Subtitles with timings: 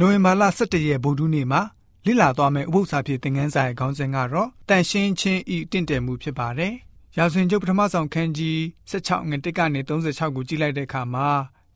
[0.00, 1.60] ဝင်ဘာလ17ရက်ဗုဒ္ဓနေ့မှာ
[2.06, 6.74] လိလာသွားမယ့်ဥပုသ္စာဖြစ်သင်ခန်းစာရဲ့ခေါင်းစဉ်ကတော့တန်ရှင်းချင်းဤတင့်တယ်မှုဖြစ်ပါတယ်။
[7.16, 8.58] ရာဇဝင်ကျုပ်ပထမဆုံးခန်းကြီး
[8.90, 11.28] 16ငွေ1ကနေ36ကိုကြည့်လိုက်တဲ့အခါမှာ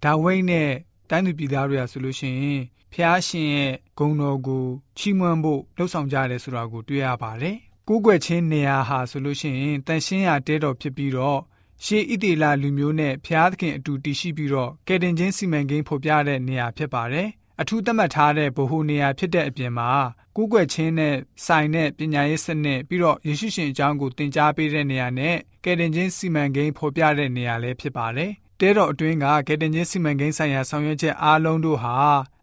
[0.02, 0.71] ဒါဝိဒ်နဲ့
[1.11, 2.61] တိုင်းသူပြည်သားတွေကဆိုလို့ရှိရင်
[2.93, 4.64] ဖျားရှင်ရဲ့ဂုဏ်တော်ကို
[4.98, 7.57] ချီးမွမ်းဖို့လှုံ့ဆော်ကြတယ်ဆိုတာကိုတွေ့ရပါတယ်။
[7.89, 11.40] ကိုးကွယ်ခြင်းနေရာဟာဆိုလို့ရှိရင်တန်ရှင်းရာတဲတော်ဖြစ်ပြီးတော့
[11.85, 17.29] ရှေးဣတိလလူမျိုးနဲ့ဖျားသခင်အတူတည်ရှိပြီးတော့ကယ်တင်ချင်းစီမံကိန်းဖော်ပြတဲ့နေရာဖြစ်ပါတယ်။
[17.60, 19.90] အထူးသတ်မှတ်ထားတဲ့ဗဟိုနေရာဖြစ်တဲ့အပြင်မှာ
[20.36, 21.14] ကိုးကွယ်ခြင်းနဲ့
[21.46, 31.96] ဆိုင်တဲ့ပညာရေးစနစ်ပြီးတော့ယေရှုရှင်အကြောင်းကိုသင်ကြားပေးတဲ့နေရာနဲ့ကယ်တင်ခြင်းစီမံကိန်းဖော်ပြတဲ့နေရာလည်းဖြစ်ပါတယ်။တဲတော်အတွင်းကကယ်တင်ခြင်းစီမံကိန်းဆိုင်ရာဆောင်ရွက်ချက်အားလုံးတို့ဟာ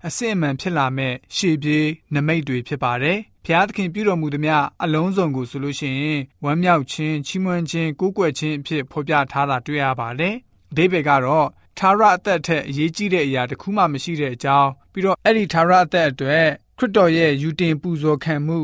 [0.08, 10.36] အစစ်အမှန်ဖြစ်လာမဲ့ရှေ့ပြေးနမိတ်တွေဖြစ်ပါတယ်။ဖျားသခင်ပြုတော်မူသည်များအလုံးစုံကိုဆိုလို့ရှိရင်ဝမ်းမြောက်ခြင်းချီးမွမ်းခြင်းကိုးကွယ်ခြင်းအဖြစ်ဖော်ပြထားတာတွေ့ရပါတယ်။
[10.72, 16.46] အဓိပ္ပာယ်ကတော့ထာဝရအသက်ထက်အရေးကြီးတဲ့အရာတစ်ခုမှမရှိတဲ့အကြောင်း ပြီးတော့အဲ့ဒီထာဝရအသက်အတွက်
[16.78, 18.60] ခရစ်တော်ရဲ့ယူတင်ပူဇော်ခံမှု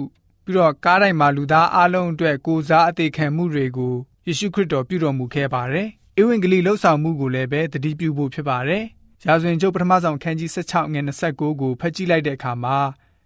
[0.45, 3.95] ပြီးတော့ကားတိုင်းမှာလူသားအလုံးအတွက်ကိုစားအသေးခံမှုတွေကို
[4.27, 5.87] ယေရှုခရစ်တော်ပြုတော်မူခဲ့ပါတယ်။
[6.19, 8.83] ဧဝံဂေလိလှုပ်ဆောင်မှုကိုလည်းပဲတတိပြုဖို့ဖြစ်ပါတယ်။
[9.25, 12.77] ရာဇဝင်ကျုပ်ပထမဆုံးခန်းကြီး16ငွေ29ကိုဖတ်ကြည့်လိုက်တဲ့အခါမှာ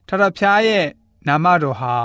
[0.08, 0.86] ထာဝရဘုရားရဲ့
[1.28, 1.96] နာမတော်ဟာ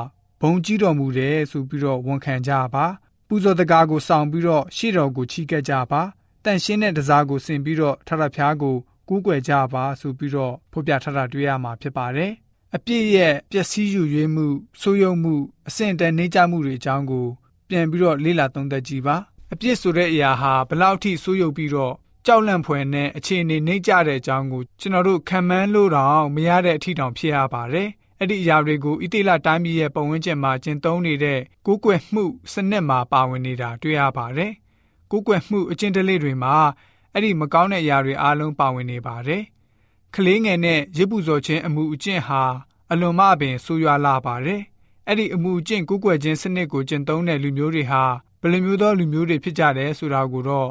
[0.41, 2.86] ဘုံကြီးတော်မူတယ်ဆိုပြီးတော့ဝန်ခံကြပါ
[3.28, 6.02] ပူဇော်တကားကိုဆောင်ပြီးတော့ရှေ့တော်ကိုချီးကပ်ကြပါ
[6.44, 8.76] တန်ရှင်းတဲ့တစားကိုဆင်ပြီးတော့ထာဝရဘုရားကို
[9.09, 12.33] ကူးကွယ်ကြပါဆိုပြီးတော့ဖော်ပြထားတာတွေ့ရမှာဖြစ်ပါတယ်
[12.77, 14.47] အပြစ်ရဲ့ပျက်စီးယူရွေးမှု
[14.81, 15.34] ဆိုးယုံမှု
[15.69, 17.27] အဆင့်တန်းနှိမ့်ချမှုတွေအကြောင်းကို
[17.69, 19.17] ပြန်ပြီးတော့လေ့လာသုံးသပ်ကြည့်ပါ
[19.53, 21.95] အပြစ်ဆိုတဲ့အရာဟာဘလောက်ထိဆိုးယုံပြီးတော့
[22.27, 34.53] ကြောက်လန့်ဖွယ်နဲ့အခြေအနေနှိမ့်ကြတဲ့အကြောင်းကိုကျွန်တော်တို့ခံမှန်းလို့တော့မရတဲ့အထီတောင်ဖြစ်ရပါတယ်အဲ့ဒီအရာတွေကိုဣတိလတိုင်းပြည်ရဲ့ပတ်ဝန်းကျင်မှာကျင့်သုံးနေတဲ့ကိုးကွယ်မှုစနစ်မှာပါဝင်နေတာတွေ့ရပါတယ်။
[35.11, 36.55] ကိုးကွယ်မှုအကျင့်တလေးတွေမှာ
[37.14, 39.43] အဲ့ဒီမကောင်းတဲ့အရာတွေအားလုံးပါဝင်နေပါတယ်။
[40.15, 42.43] ကလေးငယ်နဲ့ရစ်ပူဇော်ခြင်းအမှုအကျင့်ဟာ
[42.91, 44.62] အလွန်မှပင်ဆိုးရွားလာပါတယ်။
[45.09, 48.03] အဲ့ဒီအမှုအကျင့်ကိုးကွယ်ခြင်းစနစ်ကိုကျင့်သုံးတဲ့လူမျိုးတွေဟာ
[48.41, 50.71] ဘယ်လိုမျိုးသောလူမျိုးတွေဖြစ်ကြတယ်ဆိုတာကိုတော့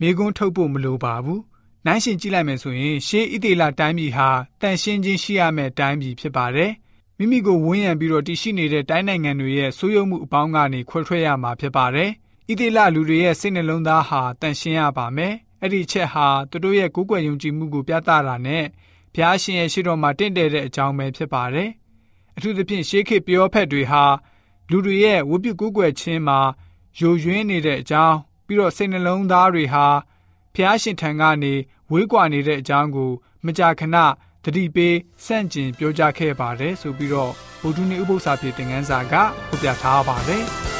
[0.00, 1.40] မေကွန်းထုတ်ဖို့မလိုပါဘူး။
[1.86, 4.28] နိုင်ရှင်ကြည့်လိုက်မယ်ဆိုရင်ရှေးဣသေလတိုင်းပြည်ဟာ
[4.60, 6.72] တန်ရှင်းခြင်းရှိရမယ့်တိုင်းပြည်ဖြစ်ပါတယ်။
[7.18, 12.10] မိမိကိုဝန်းရံပြီးတော့တည်ရှိနေတဲ့တိုင်းနိုင်ငံတွေရဲ့ဆိုးရုံမှုအပေါင်းကနေခွဲထွက်ရမှာဖြစ်ပါတယ်။
[12.50, 18.64] ဣသေလလူတွေရဲ့စိတ်နှလုံးသားဟာတန်ရှင်းရပါမယ်။ အဲ့ဒီချက်ဟာသူတို့ရဲ့ကိုးကွယ်ယုံကြည်မှုကိုပြသတာနဲ့
[19.14, 21.70] ဘုရားရှင်ရဲ့ရှိတော်မှာတင့်တယ်တဲ့အကြောင်းပဲဖြစ်ပါတယ်။
[22.36, 24.04] အထူးသဖြင့်ရှေးခေတ်ပြောဖက်တွေဟာ
[24.70, 26.40] လူတွေရဲ့ဝိပုကိုးကွယ်ခြင်းမှာ
[26.98, 28.16] ယိုယွင်းနေတဲ့အကြောင်း
[28.46, 29.86] ပြီးတော့စိတ်နှလုံးသားတွေဟာ
[30.54, 31.54] ဘုရားရှင်ထံကနေ
[31.92, 33.10] ဝေးကွာနေတဲ့အကြောင်းကို
[33.46, 33.96] မကြာခဏ
[34.44, 39.14] တတိပေးစန့်ကျင်ပြောကြားခဲ့ပါတယ်ဆိုပြီးတော့ဗုဒ္ဓနည်းဥပု္ပ္ပစာပြေသင်ခန်းစာက
[39.48, 40.46] ဖော်ပြထားပါတယ်။